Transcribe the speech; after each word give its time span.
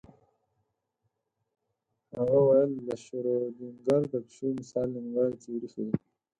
هغه 2.17 2.37
ویل 2.47 2.71
د 2.87 2.89
شرودینګر 3.03 4.01
د 4.11 4.13
پیشو 4.25 4.47
مثال 4.59 4.87
نیمګړې 4.95 5.35
تیوري 5.41 5.67
ښيي. 5.73 5.91